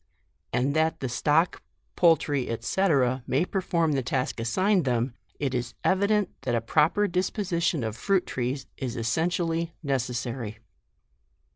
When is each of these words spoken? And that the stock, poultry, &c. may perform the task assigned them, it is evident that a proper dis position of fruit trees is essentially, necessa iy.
And 0.51 0.75
that 0.75 0.99
the 0.99 1.07
stock, 1.07 1.61
poultry, 1.95 2.47
&c. 2.59 2.87
may 3.27 3.45
perform 3.45 3.91
the 3.91 4.01
task 4.01 4.39
assigned 4.39 4.83
them, 4.83 5.13
it 5.39 5.53
is 5.53 5.75
evident 5.83 6.29
that 6.41 6.55
a 6.55 6.59
proper 6.59 7.07
dis 7.07 7.29
position 7.29 7.83
of 7.83 7.95
fruit 7.95 8.25
trees 8.25 8.65
is 8.77 8.95
essentially, 8.95 9.73
necessa 9.85 10.35
iy. 10.35 10.57